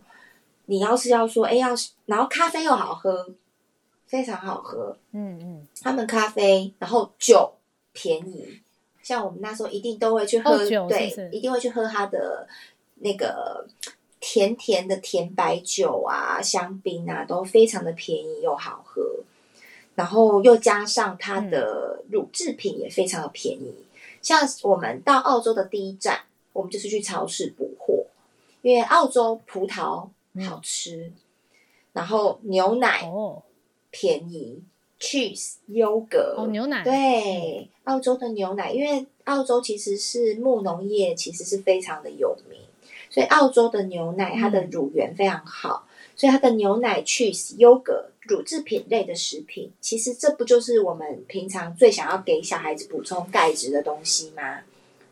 [0.66, 1.70] 你要是要说，哎，要
[2.04, 3.26] 然后咖啡又好喝，
[4.06, 4.98] 非常好喝。
[5.12, 7.54] 嗯嗯，他们咖啡，然后酒
[7.94, 8.60] 便宜，
[9.02, 12.46] 像我们那时候一定都会去喝，对，是是一定会去喝他的。
[12.96, 13.66] 那个
[14.20, 19.02] 甜甜的甜白酒啊，香槟啊，都非常的便宜又好喝，
[19.94, 23.74] 然后又加上它的乳制品也非常的便宜。
[23.78, 23.84] 嗯、
[24.22, 28.06] 像我们到澳洲的第一站，我们就是去超市补货，
[28.62, 30.08] 因为澳洲葡萄
[30.48, 31.14] 好吃，嗯、
[31.92, 33.02] 然后牛奶
[33.90, 34.66] 便宜、哦、
[34.98, 36.82] ，cheese 优格哦，牛奶。
[36.82, 42.60] 对，澳洲的牛奶，因为澳洲其实是牧农业，其实是非常的有名。
[43.16, 54.58] 所以澳洲的牛奶，它的乳源非常好，嗯、所以它的牛奶、cheese、优格、乳制品类的食品，其实这不就是我们平常最想要给小孩子补充钙质的东西吗？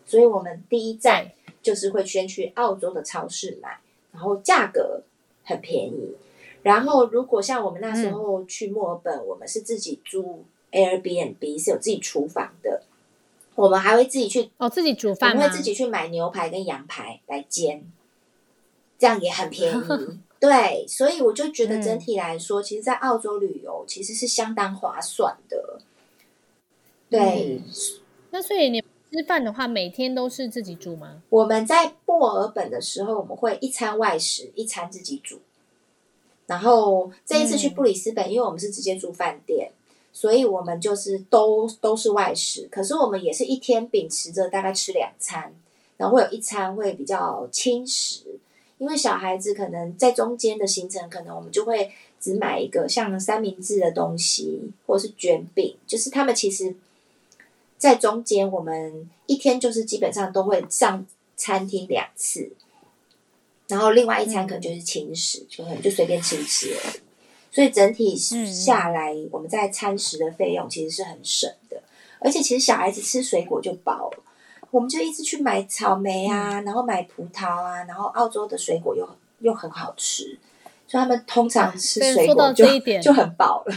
[0.05, 1.31] 所以我们第一站
[1.63, 3.79] 就是会先去澳洲的超市买，
[4.13, 5.01] 然后价格
[5.43, 6.15] 很便宜。
[6.63, 12.83] 然后如果像我们那时候去墨尔本，嗯、我们是自己租 Airbnb，是有自己厨房的。
[13.55, 17.85] 我们还会自己去哦，自己煮饭，我们会自己去买牛排跟羊排来煎，
[18.99, 19.83] 这样也很便宜。
[20.41, 25.81] 对，所以我就觉得整体来说，嗯、其实，在澳洲旅游其实是相当划算的。
[27.09, 27.63] 对，嗯、
[28.31, 28.81] 那所以你
[29.11, 31.23] 吃饭的话，每天都是自己煮吗？
[31.31, 35.41] 我们在墨尔本的时候，我们会一餐外食，一餐自己煮。
[36.47, 39.73] 然后这一次去布里斯本，嗯、因为我们是直接住饭店。
[40.17, 45.53] 所以我们就是都都是外食，可是我们也是一天秉持着大概吃两餐，
[45.97, 48.39] 然后会有一餐会比较轻食，
[48.79, 56.75] 因为小孩子可能在中间的行程，可能我们就会只买一个像三明治的东西，或者是卷饼，就是他们其实，
[57.79, 61.07] 在中间我们一天就是基本上都会上
[61.37, 62.51] 餐厅两次，
[63.69, 67.01] 然后另外一餐可能就是轻食，嗯、就可能就随便吃一吃而已。
[67.53, 71.81] 所以整体下来，我们在餐食的费用其实是很省的，
[72.19, 74.19] 而且其实小孩子吃水果就饱了，
[74.75, 79.09] 我们就一直去买草莓啊，然后买葡萄啊，然后澳洲的水果又
[79.39, 80.37] 又很好吃，
[80.89, 82.67] 所以他们通常吃水果就
[83.01, 83.75] 就很饱了。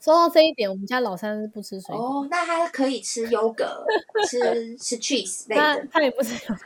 [0.00, 3.86] 说到这一点，我们家老三是不吃水果哦，那他可以吃优格，
[4.28, 4.40] 吃
[4.76, 6.60] 吃 cheese 类的，他他也不吃优格，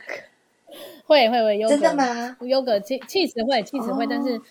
[1.05, 2.37] 会会会优格，真的吗？
[2.41, 4.41] 优格 cheese 会 cheese 会，但是。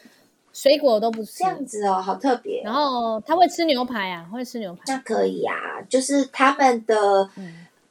[0.56, 2.62] 水果都不吃，这样子哦，好特别。
[2.62, 4.82] 然后他会吃牛排啊，会吃牛排。
[4.86, 7.28] 那可以啊，就是他们的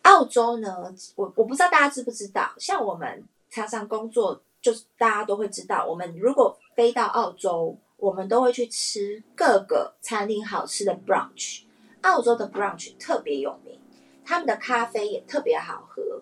[0.04, 11.64] 澳洲呢，嗯、我我不知道大家知不知道，像我们常常工作，就是大家都会知道，我们如果飞到澳洲，我们都会去吃各个餐厅好吃的 brunch。
[12.02, 13.80] 澳洲的 brunch 特别有名，
[14.26, 16.22] 他们的咖啡也特别好喝，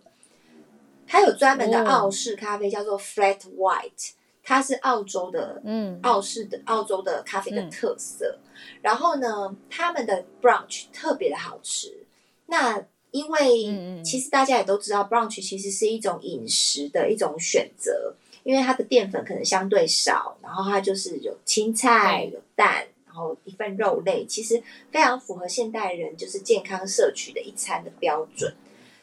[1.08, 4.12] 它有专门的澳式咖啡，叫做 flat white。
[4.44, 8.40] 它是澳洲的，嗯，澳式的澳洲的咖啡的特色。
[8.40, 12.06] 嗯、然后呢，他们的 brunch 特别的好吃。
[12.48, 28.54] 那因为其实大家也都知道，brunch 其实是一种饮食的一种选择，因为它的淀粉可能相对少，然后它就是有青菜、有蛋，然后一份肉类，其实非常符合现代人就是健康摄取的一餐的标准。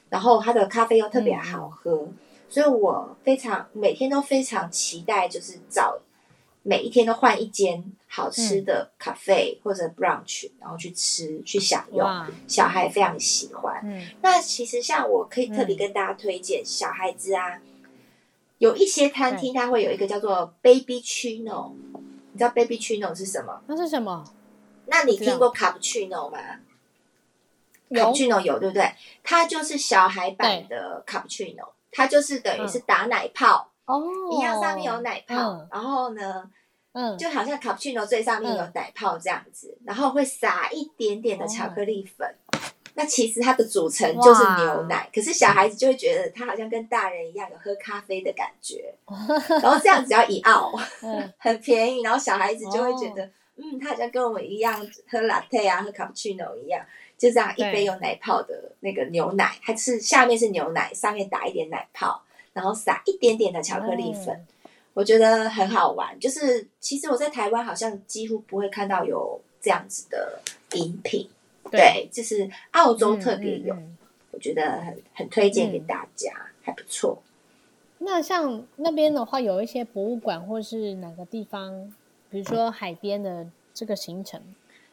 [0.09, 2.17] 然后它的咖啡又特别好喝，嗯、
[2.49, 6.01] 所以我非常每天都非常期待，就是找
[6.69, 12.07] 每一天都换一间好吃的咖啡或者 brunch，然后去吃去享用。
[12.47, 13.81] 小孩非常喜欢。
[13.83, 17.59] 嗯、那其实像我可以特别跟大家推荐，小孩子啊，
[18.59, 21.73] 有一些餐厅它会有一个叫做 Baby Chino，
[22.33, 23.63] 你知道 Baby Chino 是什么？
[23.67, 24.23] 那是什么？
[24.85, 26.39] 那你听过 Cappuccino 吗
[27.89, 28.93] ？Cappuccino 有对不对？
[29.25, 34.03] 它就是小孩版的 Cappuccino，它就是等于是打奶泡哦，
[34.33, 36.51] 一样上面有奶泡，然后呢，
[36.93, 42.35] 嗯，就好像 Cappuccino 最上面有奶泡这样子，然后会撒一点点的巧克力粉。
[42.95, 48.93] 那其实它的组成就是牛奶，可是小孩子就会觉得它好像跟大人一样有喝咖啡的感觉，
[49.63, 50.73] 然后这样只要一澳，
[51.39, 53.25] 很便宜，然后小孩子就会觉得，
[53.57, 54.75] 嗯，他好像跟我们一样
[55.09, 56.85] 喝 latte 啊，喝 Cappuccino 一样。
[57.17, 62.23] 就这样一杯有奶泡的那个牛奶，还是下面是牛奶，上面打一点奶泡，
[62.53, 64.47] 然后撒一点点的巧克力粉，嗯、
[64.99, 66.19] 我觉得很好玩。
[66.19, 70.41] 就是其实我在台湾好像几乎不会看到有这样子的
[70.73, 71.31] 饮品，
[71.71, 73.99] 对，对，就是澳洲特别有，嗯嗯嗯、
[74.33, 77.23] 我觉得很很推荐给大家，嗯、还不错。
[77.99, 81.95] 那像那边的话，有一些博物馆或是哪个地方，
[82.29, 84.43] 比如说海边的这个行程。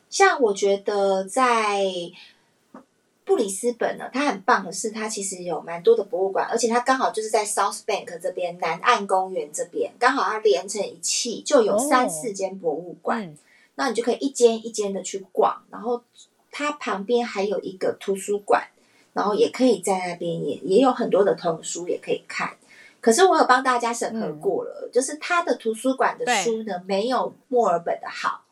[0.08, 1.84] 像我觉得在
[3.26, 13.20] 布里斯本呢，它很棒的是，它其实有蛮多的博物馆，而且它刚好就是在 South Bank 这边南岸公园这边，刚好它连成一气，就有三四间博物馆。
[13.20, 13.38] 哦嗯、
[13.74, 16.02] 那你就可以一间一间的去逛，然后
[16.52, 18.68] 它旁边还有一个图书馆，
[19.14, 22.56] 然后也可以在那边也也有很多的童书也可以看。
[23.02, 28.44] 可是我有帮大家审核过了，嗯、就是它的图书馆的书呢，没有墨尔本的好。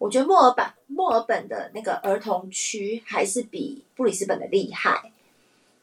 [0.00, 5.12] 我觉得墨尔本墨尔本的那个儿童区还是比布里斯本的厉害，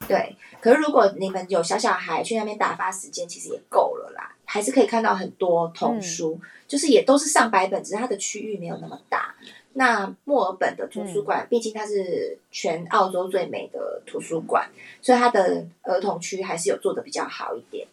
[0.08, 0.34] 对。
[0.60, 9.36] 可是如果你们有小小孩去那边打发时间，其实也够了啦，还是可以看到很多童书，嗯、就是也都是上百本，只是它的区域没有那么大。
[9.74, 14.68] 那墨尔本的图书馆，嗯、毕竟它是全澳洲最美的图书馆，
[15.00, 17.86] 所以它的儿童区还是有做的比较好一点。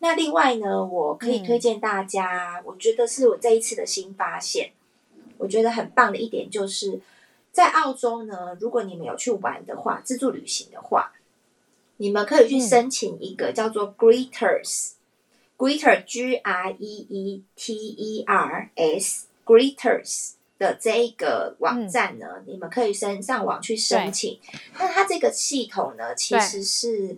[0.00, 4.72] 那另外呢，我可以推荐大家，嗯、我觉得是我这一次的新发现。
[5.40, 7.00] 我觉得很棒的一点就是，
[7.50, 11.14] 在澳洲呢，如果你们有去玩的话，自助旅行的话，
[11.96, 24.38] 你们可以去申请一个叫做 Greeters，Greeter G R E E T E R S，Greeters 的这一个网站呢，嗯、你们可以申上网去申请。
[24.78, 27.16] 那它这个系统呢，其实是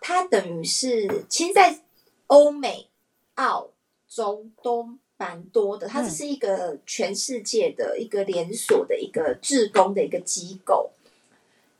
[0.00, 1.80] 它等于是，其实，在
[2.28, 2.86] 欧美、
[3.34, 3.70] 澳
[4.06, 4.99] 洲都。
[5.20, 10.90] 蛮多的，它这是一个全世界的一个连锁的一个志工的一个机构，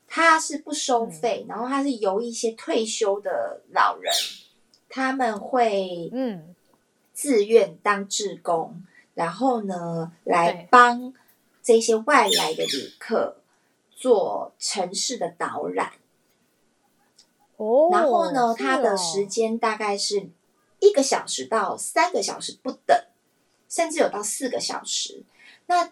[0.07, 4.13] 它是不收费，然后它是由一些退休的老人，
[4.87, 6.53] 他们会嗯。
[7.13, 11.13] 自愿当志工，然后呢来帮
[11.61, 13.35] 这些外来的旅客
[13.91, 15.91] 做城市的导览。
[17.57, 20.29] 哦，然后呢，它的时间大概是
[20.79, 22.97] 一个小时到三个小时不等。
[23.71, 25.23] 甚至有到四个小时，
[25.67, 25.89] 那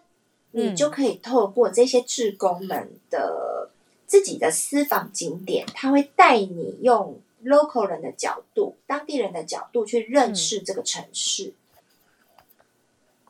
[0.52, 3.70] 你就可以透过这些志工们的
[4.06, 11.54] 自己的私房景点，他会带你用 local 人的角度、当地人的角度去认识这个城市。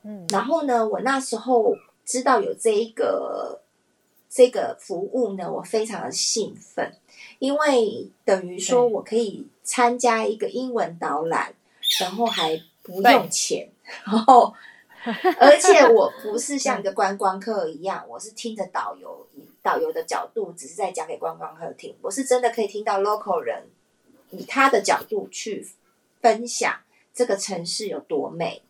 [0.01, 3.61] 嗯，然后呢，我那时候知道有这一个
[4.31, 6.95] 这个服务呢，我非常的兴奋，
[7.37, 11.53] 因为等于说我可以参加一个英文导览，
[12.01, 13.69] 然后还不用钱。
[14.05, 14.53] 然后，
[15.39, 21.95] 而且我不是像一个观光客一样，我是听着导游以导游的角度，只是在讲给观光客听。
[22.01, 23.63] 我是真的可以听到 local 人
[24.31, 25.67] 以他的角度去
[26.21, 26.81] 分享
[27.13, 28.61] 这个城市有多美。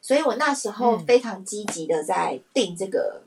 [0.00, 3.22] 所以我那时候非常积极的在定这个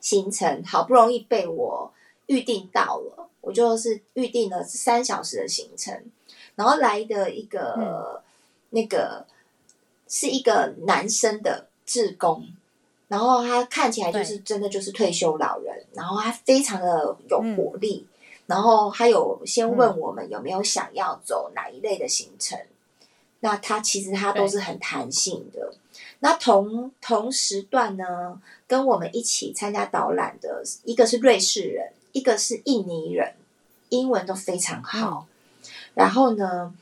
[0.00, 1.92] 行程，好不容易被我
[2.26, 6.02] 预定到了，我就是预定了三小时的行程，
[6.54, 8.22] 然后来的一个
[8.70, 9.26] 那个。
[10.10, 12.46] 是一个男生的志工，
[13.06, 23.06] 然后他看起来就是真的就是退休老人，然后他非常的有活力，嗯、然后他有先问我们有没有想要走哪一类的行程，嗯、
[23.40, 25.72] 那他其实他都是很弹性的。
[26.18, 33.34] 那同同时段呢，跟我们一起参加导览的一个是瑞士人，一个是印尼人，
[33.88, 35.26] 英文都非常好。
[35.26, 35.30] 嗯、
[35.94, 36.74] 然后呢，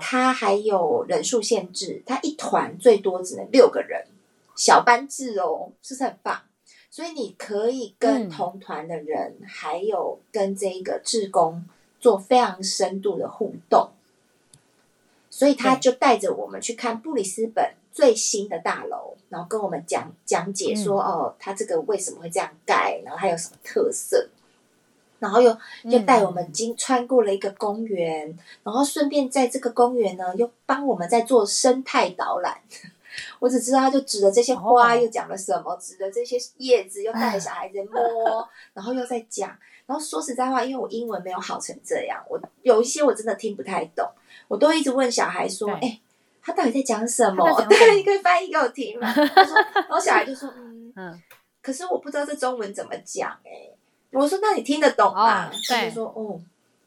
[0.00, 4.06] 他还有人数限制，他一团最多只能六个人，
[4.56, 6.42] 小班制哦，是不是很棒？
[6.90, 11.64] 所以你可以跟同团的人，嗯、还有跟这个志工
[11.98, 13.90] 做非常深度的互动。
[15.30, 24.28] 所以他就带着我们去看布里斯本最新的大楼，然后跟我们讲讲解说，嗯、哦，他这个为什么会这样盖，然后还有什么特色，
[25.22, 32.60] 然后又又带我们经穿过了一个公园，嗯、然后顺便在这个公园呢，又帮我们在做生态导览。
[33.38, 39.56] 我只知道他就指着这些花，又讲了什么，哦、指着这些叶子，又带着小孩子摸， 然后又在讲。
[39.86, 44.04] 然后说实在话，因为我英文没有好成这样，我有一些我真的听不太懂。
[44.48, 46.00] 我都一直问小孩说：“哎
[46.44, 47.46] 他到底在讲什么？
[47.68, 51.22] 对，你可以翻译给我听吗？”他说，然后小孩就说：“嗯，嗯
[51.62, 53.70] 可是我不知道这中文怎么讲。”哎，
[54.12, 56.40] 我说：“那你听得懂吗？”哦、他就说：“哦，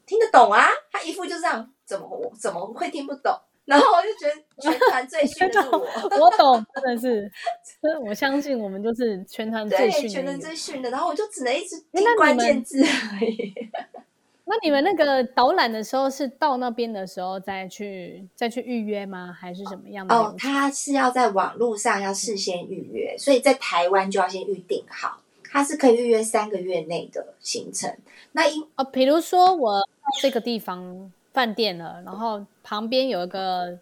[0.06, 3.32] 听得懂啊。”他一副就这样，怎么我怎么会听不懂？
[3.64, 5.78] 然后我就觉得 全团最逊的是我，
[6.22, 7.28] 我懂，真的是，
[8.06, 10.88] 我相信我们就是全团最逊，全团最逊的。
[10.90, 13.52] 然后我就只能一直听关键字而已。
[14.48, 19.36] 那你们那个导览的时候是到那边的时候再去再去预约吗？
[19.36, 20.14] 还是什么样的？
[20.14, 25.20] 哦，他是要在网络上要事先预约，所以在台湾就要先预定好。
[25.56, 27.90] 他是可以预约三个月内的行程。
[28.32, 33.78] 那因哦，比如说我到这个地方饭店了，然后旁边有一个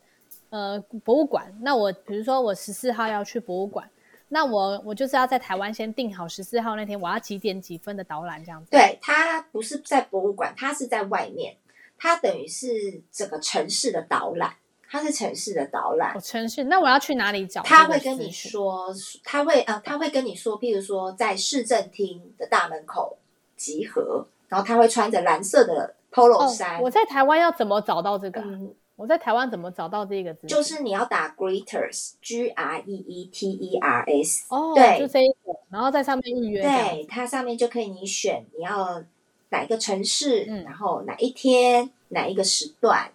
[0.50, 3.90] 呃博物馆，那我比如说我十四号要去博物馆。
[4.28, 8.70] 那我我就是要在台湾先定好十四号那天我要几点几分的导览这样子。
[8.70, 11.56] 对，它不是在博物馆，它是在外面，
[11.98, 14.54] 它等于是整个城市的导览，
[14.94, 16.16] 它是城市的导览。
[16.16, 17.60] 哦，城市，那我要去哪里找？
[17.62, 18.86] 他会跟你说，
[19.24, 23.18] 他会呃，他会跟你说，譬如说在市政厅的大门口
[23.56, 26.76] 集合，然后他会穿着蓝色的 Polo 衫。
[26.76, 28.40] 哦，我在台湾要怎么找到这个？
[28.40, 30.46] 嗯我在台湾怎么找到这个字？
[30.46, 36.62] 就是你要打 Greeters，G R E E T E R S，哦，对，就这一个，然后在上面预约。
[36.62, 39.02] 对，它上面就可以你选你要
[39.48, 43.10] 哪一个城市，嗯、然后哪一天哪一个时段，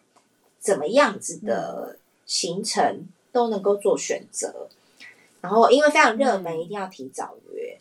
[0.69, 1.97] 怎么样子的
[2.27, 4.67] 行程都能够做选择。
[5.41, 7.75] 然后因为非常热门，嗯、一定要提早约。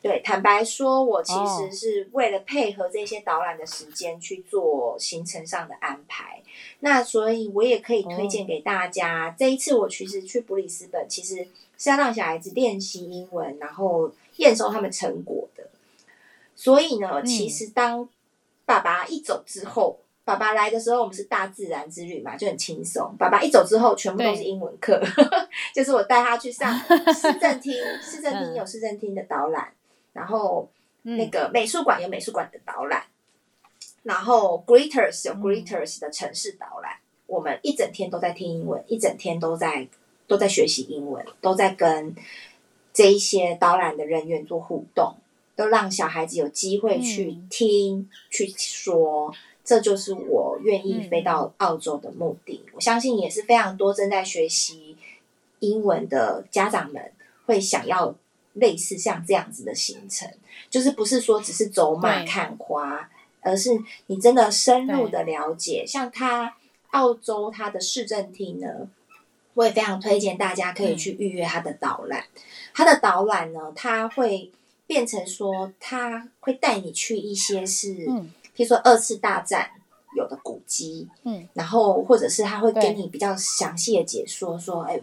[0.00, 6.42] 对，坦白说，我其实是为了配合这些导览的时间去做行程上的安排。
[6.80, 9.36] 那所以，我也可以推荐给大家。
[9.38, 15.68] 这一次我其实去布里斯本，其实是要让小孩子练习英文，然后验收他们成果的。
[16.56, 18.08] 所以呢，其实当
[18.64, 19.98] 爸爸一走之后，
[20.32, 23.14] 爸爸来的时候，我们是大自然之旅嘛，就很轻松。
[23.18, 24.98] 爸爸一走之后，全部都是英文课，
[25.74, 26.74] 就是我带他去上
[27.12, 29.72] 市政厅， 市政厅有市政厅的导览。
[30.14, 30.66] 然后
[31.02, 33.68] 那个美术馆有美术馆的导览，嗯、
[34.04, 36.92] 然后 Greeters 有 Greeters 的城市导览。
[36.92, 39.86] 嗯、我们一整天都在听英文，一整天都在
[40.26, 42.16] 都在学习英文，都在跟
[42.94, 45.14] 这一些导览的人员做互动，
[45.56, 49.34] 都让小孩子有机会去听、嗯、去说。
[49.64, 52.62] 这就是我愿意飞到澳洲的目的。
[52.66, 54.96] 嗯、我相信也是非常多正在学习
[55.60, 57.12] 英文的家长们
[57.46, 58.14] 会想要。
[58.54, 60.30] 类似像这样子的行程，
[60.68, 63.08] 就是不是说只是走马看花，
[63.40, 63.70] 而是
[64.08, 65.86] 你真的深入的了解。
[65.86, 66.54] 像他
[66.90, 68.68] 澳洲他的市政厅呢，
[69.54, 72.26] 我也非常推荐大家可以去预约他的导览。
[72.74, 74.52] 他、嗯、的导览呢，他会
[74.86, 78.30] 变成说，他会带你去一些是，嗯，
[78.64, 79.70] 说二次大战
[80.16, 85.00] 有的古迹，嗯，然后或者是他会跟你比较详细的解说，说，哎。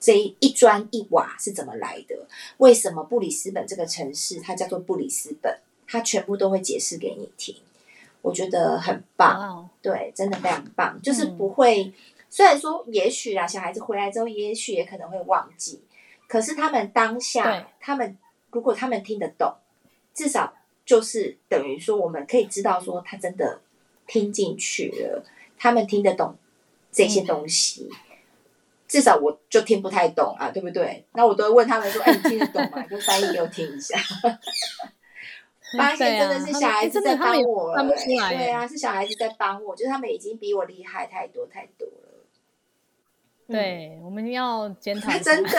[0.00, 2.14] 这一砖一瓦是怎么来的？
[2.58, 5.58] 为什么布里斯本这个城市它叫做布里斯本？
[5.88, 7.52] 它全部都会解释给你听，
[8.22, 9.68] 我觉得很棒。
[9.82, 11.02] 对，真的非常棒。
[11.02, 11.92] 就是不会，嗯、
[12.30, 15.82] 虽然说也许啊，小孩子回来之后，也许也可能会忘记，
[16.28, 18.16] 可是他们当下，他们
[18.52, 19.52] 如果他们听得懂，
[20.14, 20.54] 至少
[20.88, 23.60] 就是等于说，我们可以知道说，他真的
[24.06, 25.22] 听进去了，
[25.58, 26.34] 他们听得懂
[26.90, 27.90] 这些东西。
[27.92, 27.96] 嗯
[28.88, 31.04] 至少我就听不太懂啊，对不对？
[31.12, 32.82] 那我都会问他们说：“哎，你听得懂吗？
[32.88, 33.98] 就翻译给我听一下。
[35.76, 42.07] ”发现真的是小孩子在帮我了，对啊，是小孩子在帮我，就是他们已经比我厉害太多太多了。
[43.48, 45.10] 对，我们要检讨。
[45.18, 45.50] 真的，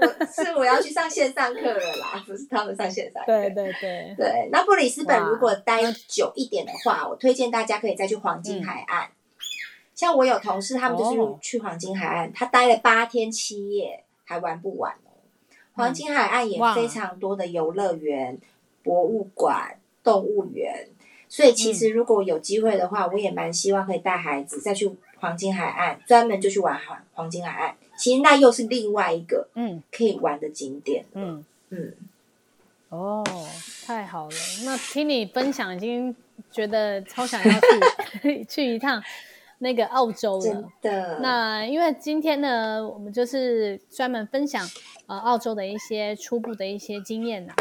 [0.00, 3.26] 我是我要去上线上课了啦，不是他们上线上课。
[3.26, 4.48] 对对对对。
[4.52, 9.10] 那布里斯本如果待久一点的话，我推荐大家可以再去黄金海岸。
[9.96, 15.10] 像我有同事，他们就是去黄金海岸，他待了八天七夜，还玩不完哦。
[15.72, 18.38] 黄金海岸也非常多的游乐园、
[18.82, 20.88] 博物馆、动物园，
[21.28, 24.88] 所以其实如果有机会的话，我也蛮希望可以带孩子再去
[25.24, 27.74] 黄金海岸，专门就去玩黄黄金海岸。
[27.96, 31.06] 其实那又是另外一个嗯可以玩的景点。
[31.14, 31.94] 嗯嗯，
[32.90, 33.24] 哦，
[33.86, 34.36] 太好了！
[34.66, 36.14] 那听你分享，已经
[36.50, 37.52] 觉得超想要
[38.20, 39.02] 去 去一趟。
[39.58, 41.18] 那个澳洲了，真的。
[41.20, 44.68] 那因为今天呢，我们就是专门分享
[45.06, 47.54] 呃澳洲的一些初步的一些经验呐。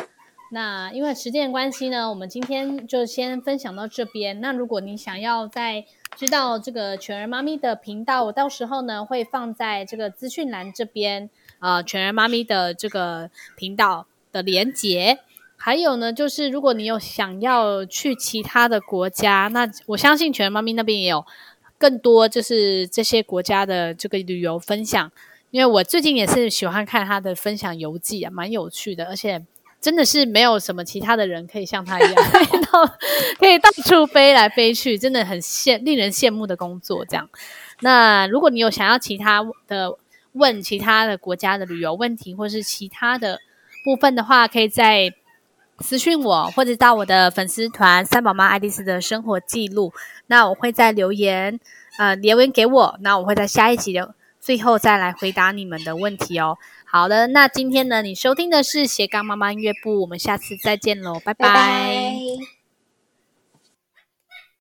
[0.51, 4.41] 那因为时间关系呢，我们今天就先分享到这边。
[4.41, 5.85] 那如果你想要再
[6.15, 15.19] 知道这个犬儿妈咪的频道，我到时候呢会放在这个资讯栏这边啊、呃，犬儿妈咪的这个频道的连接。
[15.55, 21.25] 还有呢，就是如果你有想要去其他的国家，那我相信犬儿妈咪那边也有。
[21.79, 25.11] 更多就是这些国家的这个旅游分享，
[25.51, 29.45] 因为我最近也是喜欢看他的分享游记啊，蛮有趣的，而且
[29.83, 32.97] 真的是没有什么其他的人可以像他一样， 可以到
[33.39, 37.03] 可以到处飞来飞去，真的很羡令人羡慕的工作。
[37.03, 37.29] 这样，
[37.81, 39.97] 那如果你有想要其他的
[40.31, 43.41] 问其他的国家的旅游问题，或是其他的
[43.83, 45.13] 部分的话，可以在。
[45.79, 49.91] 私讯我，或者到我的粉丝团“三宝妈爱丽丝”的生活记录，
[50.27, 51.59] 那我会在留言，
[51.97, 56.59] 呃，留言给我，那我会在下一集的最后再来回答你们的问题哦。
[56.95, 62.13] 好的，那今天呢，你收听的是斜杠妈妈音乐部，我们下次再见喽，拜拜。